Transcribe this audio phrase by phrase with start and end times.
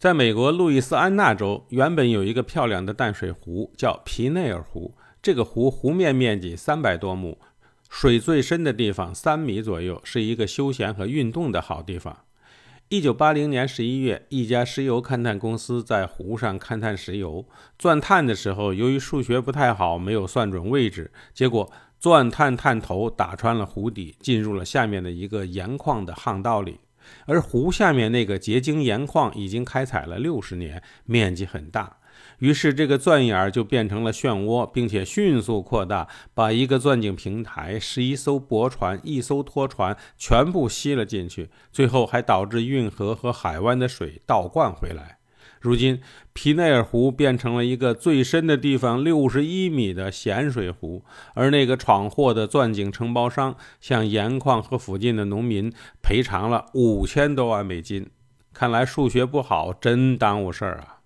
[0.00, 4.94] 在美国路易斯安那州，原本有一个漂亮的淡水湖，叫皮内尔湖。
[5.20, 7.36] 这个湖湖面面积三百多亩，
[7.90, 12.16] 水最深的地方三米左右，是一个休闲和运动的好地方。
[12.88, 17.44] 一九八零年十一月，一家石油勘探公司在湖上勘探石油，
[17.78, 26.80] 钻探的时候，由于数学不太好，没有算准位置，结果钻探探头打穿了湖底，进入了下面的一个盐矿的巷道里。
[27.26, 31.98] 而湖下面那个结晶盐矿已经开采了六十年，面积很大，
[32.38, 45.19] 于是这个钻眼就变成了漩涡，并且迅速扩大，把一个钻井平台、十一艘驳船、一艘拖船全部吸了进去，最后还导致运河和海湾的水倒灌回来。
[45.60, 46.00] 如今，
[46.32, 55.70] 皮内尔湖变成了一个最深的地方六十一米的咸水湖，而那个闯祸的钻井承包商向盐矿和附近的农民
[56.02, 58.08] 赔偿了五千多万美金。
[58.54, 60.99] 看来数学不好真耽误事儿啊！